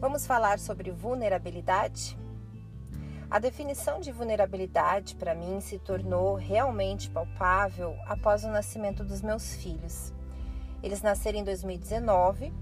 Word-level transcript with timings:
Vamos 0.00 0.26
falar 0.26 0.58
sobre 0.58 0.90
vulnerabilidade? 0.90 2.18
A 3.30 3.38
definição 3.38 4.00
de 4.00 4.10
vulnerabilidade 4.10 5.14
para 5.14 5.34
mim 5.34 5.60
se 5.60 5.78
tornou 5.78 6.34
realmente 6.34 7.10
palpável 7.10 7.94
após 8.06 8.42
o 8.42 8.48
nascimento 8.48 9.04
dos 9.04 9.22
meus 9.22 9.54
filhos. 9.54 10.12
Eles 10.82 11.02
nasceram 11.02 11.38
em 11.38 11.44
2019 11.44 12.52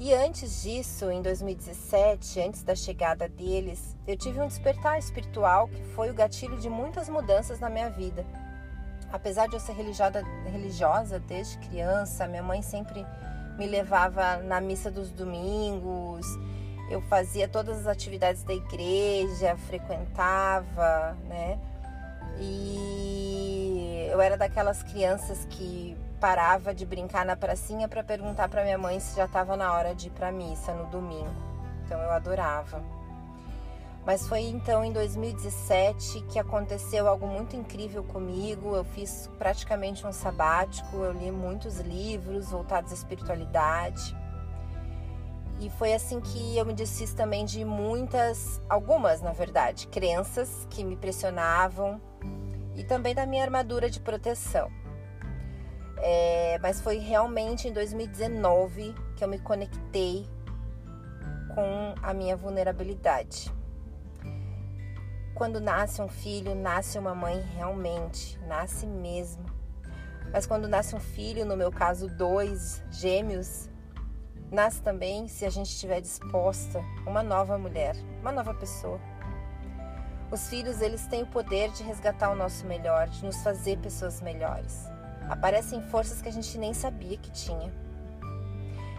e 0.00 0.12
antes 0.12 0.62
disso, 0.62 1.10
em 1.10 1.22
2017, 1.22 2.40
antes 2.40 2.64
da 2.64 2.74
chegada 2.74 3.28
deles, 3.28 3.96
eu 4.04 4.16
tive 4.16 4.40
um 4.40 4.48
despertar 4.48 4.98
espiritual 4.98 5.68
que 5.68 5.84
foi 5.94 6.10
o 6.10 6.14
gatilho 6.14 6.56
de 6.58 6.68
muitas 6.68 7.08
mudanças 7.08 7.60
na 7.60 7.70
minha 7.70 7.88
vida. 7.88 8.26
Apesar 9.12 9.46
de 9.46 9.54
eu 9.54 9.60
ser 9.60 9.74
religiosa, 9.74 10.24
religiosa 10.46 11.18
desde 11.18 11.58
criança, 11.58 12.26
minha 12.26 12.42
mãe 12.42 12.62
sempre 12.62 13.06
me 13.58 13.66
levava 13.66 14.38
na 14.38 14.60
missa 14.60 14.90
dos 14.90 15.10
domingos, 15.10 16.26
eu 16.90 17.02
fazia 17.02 17.46
todas 17.46 17.80
as 17.80 17.86
atividades 17.86 18.42
da 18.42 18.54
igreja, 18.54 19.56
frequentava, 19.68 21.16
né? 21.28 21.58
E 22.38 24.08
eu 24.10 24.20
era 24.20 24.36
daquelas 24.36 24.82
crianças 24.82 25.46
que 25.50 25.96
parava 26.18 26.74
de 26.74 26.86
brincar 26.86 27.26
na 27.26 27.36
pracinha 27.36 27.88
para 27.88 28.02
perguntar 28.02 28.48
para 28.48 28.62
minha 28.62 28.78
mãe 28.78 28.98
se 29.00 29.16
já 29.16 29.26
estava 29.26 29.56
na 29.56 29.72
hora 29.72 29.94
de 29.94 30.06
ir 30.06 30.10
para 30.10 30.32
missa 30.32 30.72
no 30.72 30.86
domingo. 30.86 31.34
Então 31.84 32.00
eu 32.00 32.10
adorava. 32.10 32.82
Mas 34.04 34.26
foi 34.26 34.40
então 34.42 34.84
em 34.84 34.92
2017 34.92 36.22
que 36.22 36.38
aconteceu 36.38 37.06
algo 37.06 37.26
muito 37.26 37.54
incrível 37.54 38.02
comigo. 38.02 38.74
Eu 38.74 38.84
fiz 38.84 39.30
praticamente 39.38 40.04
um 40.04 40.12
sabático, 40.12 40.96
eu 40.96 41.12
li 41.12 41.30
muitos 41.30 41.78
livros 41.78 42.50
voltados 42.50 42.90
à 42.90 42.94
espiritualidade. 42.94 44.16
E 45.60 45.70
foi 45.70 45.94
assim 45.94 46.20
que 46.20 46.56
eu 46.56 46.66
me 46.66 46.74
desfiz 46.74 47.14
também 47.14 47.44
de 47.44 47.64
muitas, 47.64 48.60
algumas 48.68 49.22
na 49.22 49.32
verdade, 49.32 49.86
crenças 49.86 50.66
que 50.68 50.82
me 50.82 50.96
pressionavam 50.96 52.00
e 52.74 52.82
também 52.82 53.14
da 53.14 53.24
minha 53.24 53.44
armadura 53.44 53.88
de 53.88 54.00
proteção. 54.00 54.68
É, 55.98 56.58
mas 56.60 56.80
foi 56.80 56.98
realmente 56.98 57.68
em 57.68 57.72
2019 57.72 58.92
que 59.14 59.22
eu 59.22 59.28
me 59.28 59.38
conectei 59.38 60.26
com 61.54 61.94
a 62.02 62.12
minha 62.12 62.36
vulnerabilidade. 62.36 63.61
Quando 65.42 65.60
nasce 65.60 66.00
um 66.00 66.06
filho, 66.06 66.54
nasce 66.54 66.96
uma 66.96 67.16
mãe 67.16 67.40
realmente, 67.56 68.38
nasce 68.46 68.86
mesmo. 68.86 69.44
Mas 70.32 70.46
quando 70.46 70.68
nasce 70.68 70.94
um 70.94 71.00
filho, 71.00 71.44
no 71.44 71.56
meu 71.56 71.72
caso, 71.72 72.06
dois 72.06 72.80
gêmeos, 72.92 73.68
nasce 74.52 74.80
também, 74.80 75.26
se 75.26 75.44
a 75.44 75.50
gente 75.50 75.66
estiver 75.66 76.00
disposta, 76.00 76.80
uma 77.04 77.24
nova 77.24 77.58
mulher, 77.58 77.96
uma 78.20 78.30
nova 78.30 78.54
pessoa. 78.54 79.00
Os 80.30 80.48
filhos, 80.48 80.80
eles 80.80 81.08
têm 81.08 81.24
o 81.24 81.26
poder 81.26 81.72
de 81.72 81.82
resgatar 81.82 82.30
o 82.30 82.36
nosso 82.36 82.64
melhor, 82.64 83.08
de 83.08 83.24
nos 83.24 83.42
fazer 83.42 83.78
pessoas 83.78 84.20
melhores. 84.20 84.86
Aparecem 85.28 85.82
forças 85.82 86.22
que 86.22 86.28
a 86.28 86.32
gente 86.32 86.56
nem 86.56 86.72
sabia 86.72 87.18
que 87.18 87.32
tinha. 87.32 87.74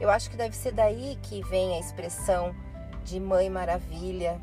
Eu 0.00 0.08
acho 0.08 0.30
que 0.30 0.36
deve 0.36 0.54
ser 0.54 0.70
daí 0.70 1.18
que 1.20 1.42
vem 1.48 1.74
a 1.74 1.80
expressão 1.80 2.54
de 3.02 3.18
mãe 3.18 3.50
maravilha, 3.50 4.40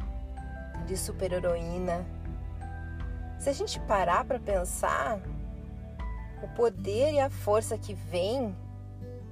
de 0.85 0.97
super-heroína. 0.97 2.05
Se 3.39 3.49
a 3.49 3.53
gente 3.53 3.79
parar 3.81 4.23
para 4.25 4.39
pensar, 4.39 5.19
o 6.41 6.47
poder 6.55 7.13
e 7.13 7.19
a 7.19 7.29
força 7.29 7.77
que 7.77 7.93
vem 7.93 8.55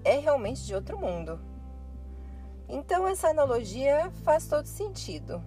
é 0.04 0.18
realmente 0.18 0.66
de 0.66 0.76
outro 0.76 1.00
mundo. 1.00 1.40
Então 2.68 3.08
essa 3.08 3.30
analogia 3.30 4.12
faz 4.24 4.48
todo 4.48 4.66
sentido. 4.66 5.42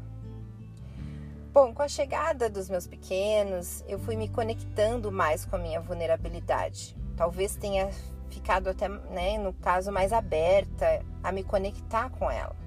Bom, 1.53 1.73
com 1.73 1.83
a 1.83 1.89
chegada 1.89 2.51
dos 2.51 2.69
meus 2.69 2.87
pequenos, 2.87 3.83
eu 3.89 3.99
fui 3.99 4.15
me 4.15 4.29
conectando 4.29 5.11
mais 5.11 5.47
com 5.47 5.57
a 5.57 5.59
minha 5.59 5.81
vulnerabilidade. 5.81 6.95
Talvez 7.17 7.57
tenha 7.57 7.89
ficado 8.29 8.69
até, 8.69 8.89
né, 8.89 9.39
no 9.39 9.55
caso, 9.55 9.91
mais 9.91 10.13
aberta 10.13 11.03
a 11.23 11.33
me 11.33 11.43
conectar 11.43 12.11
com 12.11 12.31
ela. 12.31 12.66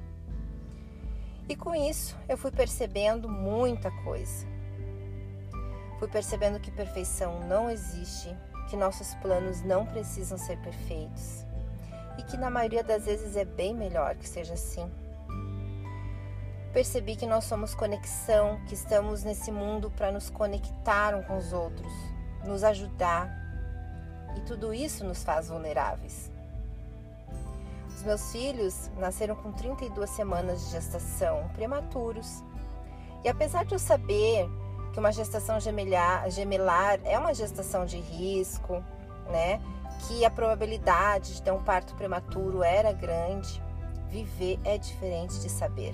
E 1.49 1.55
com 1.55 1.73
isso, 1.73 2.15
eu 2.29 2.37
fui 2.37 2.51
percebendo 2.51 3.27
muita 3.27 3.89
coisa. 4.03 4.47
Fui 5.97 6.07
percebendo 6.07 6.59
que 6.59 6.69
perfeição 6.69 7.39
não 7.47 7.69
existe, 7.71 8.33
que 8.69 8.77
nossos 8.77 9.15
planos 9.15 9.63
não 9.63 9.83
precisam 9.83 10.37
ser 10.37 10.57
perfeitos 10.59 11.43
e 12.19 12.23
que 12.23 12.37
na 12.37 12.49
maioria 12.49 12.83
das 12.83 13.05
vezes 13.05 13.35
é 13.35 13.45
bem 13.45 13.73
melhor 13.73 14.15
que 14.15 14.27
seja 14.27 14.53
assim. 14.53 14.91
Percebi 16.71 17.15
que 17.15 17.25
nós 17.25 17.45
somos 17.45 17.73
conexão, 17.73 18.63
que 18.67 18.75
estamos 18.75 19.23
nesse 19.23 19.51
mundo 19.51 19.89
para 19.89 20.11
nos 20.11 20.29
conectar 20.29 21.16
uns 21.16 21.25
com 21.25 21.37
os 21.37 21.51
outros, 21.51 21.91
nos 22.45 22.63
ajudar. 22.63 23.27
E 24.37 24.41
tudo 24.41 24.71
isso 24.73 25.03
nos 25.03 25.23
faz 25.23 25.47
vulneráveis. 25.47 26.29
Os 27.99 28.05
meus 28.05 28.31
filhos 28.31 28.89
nasceram 28.97 29.35
com 29.35 29.51
32 29.51 30.09
semanas 30.09 30.63
de 30.63 30.71
gestação, 30.71 31.49
prematuros. 31.53 32.41
E 33.25 33.27
apesar 33.27 33.65
de 33.65 33.75
eu 33.75 33.79
saber 33.79 34.49
que 34.93 34.99
uma 35.01 35.11
gestação 35.11 35.59
gemelar, 35.59 36.31
gemelar 36.31 37.01
é 37.03 37.19
uma 37.19 37.33
gestação 37.33 37.85
de 37.85 37.97
risco, 37.97 38.81
né? 39.29 39.61
que 40.07 40.23
a 40.23 40.31
probabilidade 40.31 41.33
de 41.33 41.41
ter 41.41 41.51
um 41.51 41.61
parto 41.61 41.93
prematuro 41.95 42.63
era 42.63 42.93
grande, 42.93 43.61
viver 44.07 44.57
é 44.63 44.77
diferente 44.77 45.37
de 45.41 45.49
saber. 45.49 45.93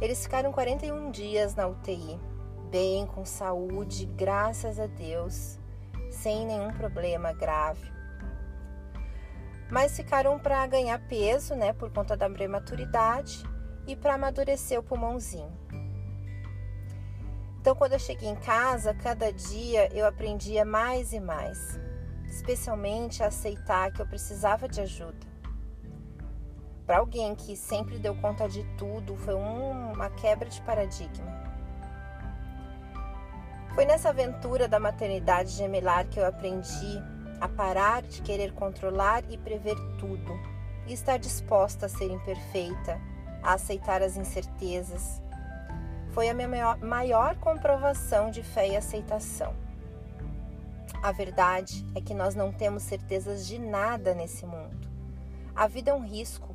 Eles 0.00 0.22
ficaram 0.22 0.52
41 0.52 1.10
dias 1.10 1.54
na 1.54 1.66
UTI, 1.66 2.18
bem, 2.70 3.04
com 3.04 3.26
saúde, 3.26 4.06
graças 4.06 4.80
a 4.80 4.86
Deus, 4.86 5.58
sem 6.10 6.46
nenhum 6.46 6.72
problema 6.72 7.30
grave. 7.30 7.99
Mas 9.70 9.96
ficaram 9.96 10.38
para 10.38 10.66
ganhar 10.66 10.98
peso, 11.06 11.54
né, 11.54 11.72
por 11.72 11.90
conta 11.90 12.16
da 12.16 12.28
prematuridade 12.28 13.44
e 13.86 13.94
para 13.94 14.14
amadurecer 14.14 14.78
o 14.78 14.82
pulmãozinho. 14.82 15.52
Então, 17.60 17.74
quando 17.74 17.92
eu 17.92 17.98
cheguei 17.98 18.28
em 18.28 18.36
casa, 18.36 18.94
cada 18.94 19.32
dia 19.32 19.94
eu 19.94 20.06
aprendia 20.06 20.64
mais 20.64 21.12
e 21.12 21.20
mais 21.20 21.78
especialmente 22.30 23.22
a 23.22 23.26
aceitar 23.26 23.92
que 23.92 24.00
eu 24.00 24.06
precisava 24.06 24.68
de 24.68 24.80
ajuda. 24.80 25.28
Para 26.86 26.98
alguém 26.98 27.34
que 27.34 27.56
sempre 27.56 27.98
deu 27.98 28.14
conta 28.16 28.48
de 28.48 28.64
tudo, 28.76 29.16
foi 29.16 29.34
um, 29.34 29.92
uma 29.92 30.08
quebra 30.10 30.48
de 30.48 30.60
paradigma. 30.62 31.50
Foi 33.74 33.84
nessa 33.84 34.08
aventura 34.08 34.66
da 34.66 34.80
maternidade 34.80 35.50
gemelar 35.50 36.08
que 36.08 36.18
eu 36.18 36.26
aprendi 36.26 37.02
a 37.40 37.48
parar 37.48 38.02
de 38.02 38.20
querer 38.22 38.52
controlar 38.52 39.24
e 39.30 39.38
prever 39.38 39.76
tudo, 39.98 40.32
e 40.86 40.92
estar 40.92 41.18
disposta 41.18 41.86
a 41.86 41.88
ser 41.88 42.10
imperfeita, 42.10 43.00
a 43.42 43.54
aceitar 43.54 44.02
as 44.02 44.16
incertezas. 44.16 45.22
Foi 46.12 46.28
a 46.28 46.34
minha 46.34 46.76
maior, 46.76 47.36
comprovação 47.36 48.30
de 48.30 48.42
fé 48.42 48.68
e 48.68 48.76
aceitação. 48.76 49.54
A 51.02 51.12
verdade 51.12 51.86
é 51.94 52.00
que 52.00 52.12
nós 52.12 52.34
não 52.34 52.52
temos 52.52 52.82
certezas 52.82 53.46
de 53.46 53.58
nada 53.58 54.12
nesse 54.12 54.44
mundo. 54.44 54.88
A 55.54 55.66
vida 55.66 55.92
é 55.92 55.94
um 55.94 56.04
risco. 56.04 56.54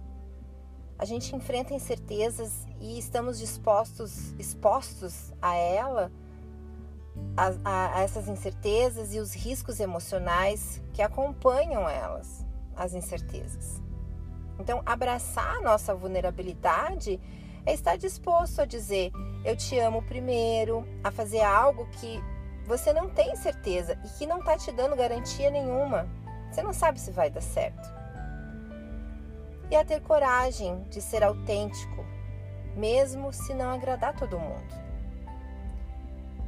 A 0.99 1.05
gente 1.05 1.35
enfrenta 1.35 1.73
incertezas 1.73 2.65
e 2.79 2.99
estamos 2.99 3.39
dispostos, 3.39 4.33
expostos 4.37 5.33
a 5.41 5.55
ela, 5.55 6.11
a, 7.35 7.97
a, 7.97 8.01
essas 8.01 8.27
incertezas 8.27 9.13
e 9.13 9.19
os 9.19 9.33
riscos 9.33 9.79
emocionais 9.79 10.81
que 10.93 11.01
acompanham 11.01 11.89
elas, 11.89 12.45
as 12.75 12.93
incertezas. 12.93 13.81
Então, 14.59 14.81
abraçar 14.85 15.57
a 15.57 15.61
nossa 15.61 15.93
vulnerabilidade 15.93 17.19
é 17.65 17.73
estar 17.73 17.97
disposto 17.97 18.61
a 18.61 18.65
dizer: 18.65 19.11
Eu 19.43 19.55
te 19.55 19.77
amo 19.79 20.01
primeiro, 20.03 20.87
a 21.03 21.11
fazer 21.11 21.41
algo 21.41 21.87
que 21.99 22.21
você 22.65 22.93
não 22.93 23.09
tem 23.09 23.35
certeza 23.35 23.97
e 24.03 24.09
que 24.17 24.25
não 24.25 24.39
está 24.39 24.57
te 24.57 24.71
dando 24.71 24.95
garantia 24.95 25.49
nenhuma. 25.49 26.07
Você 26.51 26.63
não 26.63 26.73
sabe 26.73 26.99
se 26.99 27.11
vai 27.11 27.29
dar 27.29 27.41
certo. 27.41 27.93
E 29.69 29.75
a 29.75 29.83
ter 29.83 29.99
coragem 30.01 30.83
de 30.89 31.01
ser 31.01 31.23
autêntico, 31.23 32.05
mesmo 32.75 33.33
se 33.33 33.53
não 33.53 33.71
agradar 33.71 34.15
todo 34.15 34.39
mundo. 34.39 34.84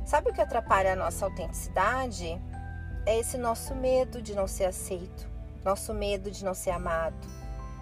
Sabe 0.08 0.32
o 0.32 0.34
que 0.34 0.42
atrapalha 0.42 0.94
a 0.94 0.96
nossa 0.96 1.26
autenticidade? 1.26 2.42
É 3.06 3.20
esse 3.20 3.38
nosso 3.38 3.76
medo 3.76 4.22
de 4.22 4.34
não 4.34 4.48
ser 4.48 4.66
aceito, 4.66 5.30
nosso 5.64 5.94
medo 5.94 6.32
de 6.32 6.44
não 6.44 6.54
ser 6.54 6.72
amado. 6.72 7.28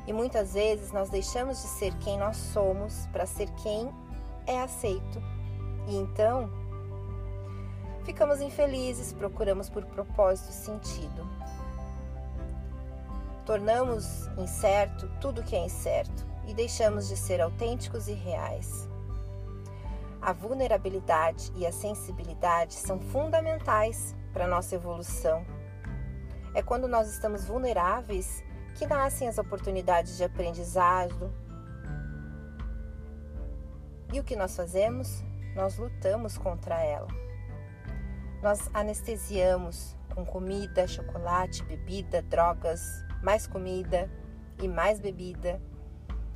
E 0.08 0.12
muitas 0.12 0.54
vezes 0.54 0.92
nós 0.92 1.10
deixamos 1.10 1.62
de 1.62 1.68
ser 1.68 1.94
quem 2.00 2.18
nós 2.18 2.36
somos 2.36 3.08
para 3.14 3.26
ser 3.26 3.48
quem 3.64 3.90
é 4.46 4.60
aceito. 4.60 5.22
E 5.88 5.96
então 5.96 6.50
Ficamos 8.06 8.40
infelizes, 8.40 9.12
procuramos 9.12 9.68
por 9.68 9.84
propósito 9.84 10.52
sentido. 10.52 11.28
Tornamos 13.48 14.28
incerto 14.38 15.10
tudo 15.20 15.42
que 15.42 15.56
é 15.56 15.66
incerto 15.66 16.26
e 16.48 16.54
deixamos 16.54 17.08
de 17.08 17.18
ser 17.18 17.42
autênticos 17.42 18.08
e 18.08 18.14
reais. 18.14 18.88
A 20.26 20.34
vulnerabilidade 20.34 21.52
e 21.56 21.68
a 21.68 21.72
sensibilidade 21.72 22.74
são 22.74 23.00
fundamentais 23.00 24.16
para 24.34 24.46
a 24.46 24.48
nossa 24.48 24.74
evolução. 24.74 25.46
É 26.56 26.64
quando 26.64 26.88
nós 26.88 27.08
estamos 27.12 27.46
vulneráveis 27.46 28.44
que 28.74 28.88
nascem 28.88 29.28
as 29.28 29.38
oportunidades 29.38 30.18
de 30.18 30.24
aprendizado. 30.24 31.32
E 34.12 34.20
o 34.20 34.24
que 34.24 34.36
nós 34.36 34.56
fazemos? 34.56 35.24
Nós 35.56 35.78
lutamos 35.78 36.40
contra 36.40 36.84
ela. 36.84 37.08
Nós 38.42 38.68
anestesiamos 38.74 39.96
com 40.16 40.26
comida, 40.26 40.88
chocolate, 40.88 41.64
bebida, 41.66 42.24
drogas, 42.24 42.82
mais 43.22 43.46
comida 43.46 44.10
e 44.60 44.68
mais 44.68 45.00
bebida. 45.00 45.62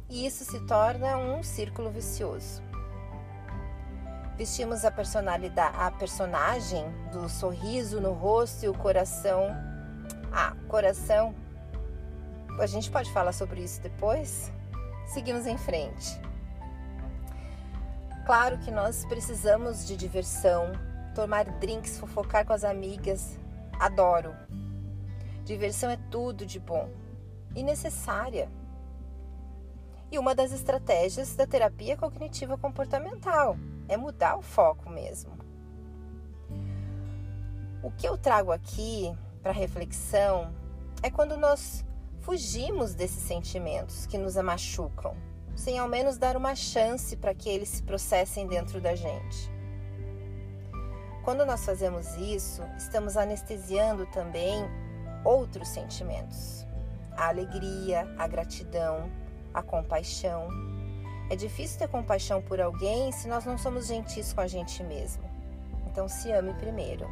E 0.08 0.28
isso 0.28 0.46
se 0.46 0.64
torna 0.68 1.18
um 1.18 1.42
círculo 1.42 1.90
vicioso. 1.90 2.69
Vestimos 4.40 4.86
a 4.86 4.90
personalidade, 4.90 5.76
a 5.78 5.92
personagem 5.92 6.86
do 7.12 7.28
sorriso 7.28 8.00
no 8.00 8.14
rosto 8.14 8.64
e 8.64 8.70
o 8.70 8.74
coração. 8.74 9.50
Ah, 10.32 10.56
coração. 10.70 11.36
A 12.58 12.66
gente 12.66 12.90
pode 12.90 13.12
falar 13.12 13.34
sobre 13.34 13.62
isso 13.62 13.82
depois? 13.82 14.50
Seguimos 15.08 15.46
em 15.46 15.58
frente. 15.58 16.22
Claro 18.26 18.58
que 18.60 18.72
nós 18.72 19.04
precisamos 19.08 19.86
de 19.86 19.98
diversão, 19.98 20.72
tomar 21.14 21.44
drinks, 21.60 22.00
fofocar 22.00 22.46
com 22.46 22.54
as 22.54 22.64
amigas. 22.64 23.38
Adoro. 23.78 24.34
Diversão 25.44 25.90
é 25.90 25.98
tudo 26.10 26.46
de 26.46 26.62
bom 26.62 26.90
e 27.54 27.62
necessária. 27.62 28.50
E 30.10 30.18
uma 30.18 30.34
das 30.34 30.54
estratégias 30.54 31.36
da 31.36 31.46
terapia 31.46 31.98
cognitiva 31.98 32.58
comportamental 32.58 33.58
é 33.90 33.98
mudar 33.98 34.38
o 34.38 34.42
foco 34.42 34.90
mesmo. 34.90 35.38
O 37.84 37.92
que 37.92 38.08
eu 38.08 38.18
trago 38.18 38.52
aqui 38.52 39.14
para 39.42 39.52
reflexão 39.52 40.54
é 41.02 41.10
quando 41.10 41.36
nós 41.36 41.84
fugimos 42.22 42.94
desses 42.94 43.24
sentimentos 43.24 44.06
que 44.06 44.18
nos 44.18 44.36
machucam, 44.36 45.16
sem 45.56 45.80
ao 45.80 45.88
menos 45.88 46.18
dar 46.18 46.38
uma 46.38 46.56
chance 46.56 47.18
para 47.18 47.34
que 47.34 47.50
eles 47.50 47.70
se 47.70 47.84
processem 47.84 48.48
dentro 48.48 48.80
da 48.80 48.96
gente. 48.96 49.52
Quando 51.24 51.46
nós 51.46 51.66
fazemos 51.66 52.16
isso, 52.16 52.62
estamos 52.78 53.18
anestesiando 53.18 54.06
também 54.08 54.64
outros 55.24 55.68
sentimentos: 55.68 56.66
a 57.16 57.28
alegria, 57.28 58.08
a 58.18 58.28
gratidão, 58.28 59.10
a 59.54 59.62
compaixão, 59.62 60.50
é 61.30 61.36
difícil 61.36 61.78
ter 61.78 61.88
compaixão 61.88 62.42
por 62.42 62.60
alguém 62.60 63.12
se 63.12 63.28
nós 63.28 63.46
não 63.46 63.58
somos 63.58 63.88
gentis 63.88 64.34
com 64.34 64.42
a 64.42 64.48
gente 64.48 64.84
mesmo. 64.84 65.24
Então 65.86 66.08
se 66.08 66.32
ame 66.32 66.54
primeiro. 66.56 67.08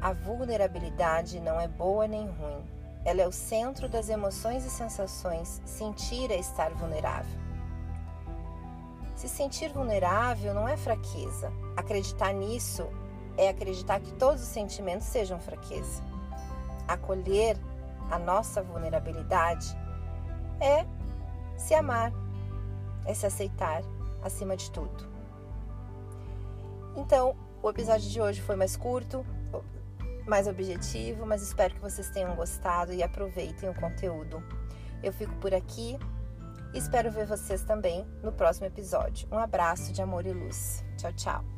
A 0.00 0.12
vulnerabilidade 0.12 1.40
não 1.40 1.60
é 1.60 1.68
boa 1.68 2.06
nem 2.06 2.26
ruim. 2.26 2.64
Ela 3.04 3.22
é 3.22 3.26
o 3.26 3.32
centro 3.32 3.88
das 3.88 4.08
emoções 4.08 4.64
e 4.64 4.70
sensações. 4.70 5.60
Sentir 5.64 6.30
é 6.30 6.38
estar 6.38 6.70
vulnerável. 6.72 7.38
Se 9.14 9.28
sentir 9.28 9.72
vulnerável 9.72 10.54
não 10.54 10.68
é 10.68 10.76
fraqueza. 10.76 11.52
Acreditar 11.76 12.32
nisso 12.32 12.86
é 13.36 13.48
acreditar 13.48 14.00
que 14.00 14.12
todos 14.12 14.42
os 14.42 14.48
sentimentos 14.48 15.06
sejam 15.06 15.38
fraqueza. 15.38 16.02
Acolher 16.88 17.56
a 18.10 18.18
nossa 18.18 18.62
vulnerabilidade 18.62 19.76
é 20.60 20.86
se 21.56 21.74
amar, 21.74 22.12
é 23.06 23.14
se 23.14 23.26
aceitar 23.26 23.82
acima 24.22 24.56
de 24.56 24.70
tudo. 24.70 25.08
Então, 26.96 27.36
o 27.62 27.70
episódio 27.70 28.08
de 28.08 28.20
hoje 28.20 28.40
foi 28.40 28.56
mais 28.56 28.76
curto, 28.76 29.24
mais 30.26 30.46
objetivo, 30.46 31.24
mas 31.24 31.42
espero 31.42 31.74
que 31.74 31.80
vocês 31.80 32.10
tenham 32.10 32.34
gostado 32.34 32.92
e 32.92 33.02
aproveitem 33.02 33.68
o 33.68 33.74
conteúdo. 33.74 34.42
Eu 35.02 35.12
fico 35.12 35.34
por 35.36 35.54
aqui 35.54 35.98
e 36.74 36.78
espero 36.78 37.10
ver 37.10 37.26
vocês 37.26 37.62
também 37.62 38.06
no 38.22 38.32
próximo 38.32 38.66
episódio. 38.66 39.28
Um 39.30 39.38
abraço 39.38 39.92
de 39.92 40.02
amor 40.02 40.26
e 40.26 40.32
luz. 40.32 40.84
Tchau, 40.96 41.12
tchau. 41.12 41.55